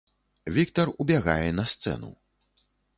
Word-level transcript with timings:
Віктар 0.55 0.87
убягае 1.05 1.47
на 1.61 1.69
сцэну. 1.77 2.15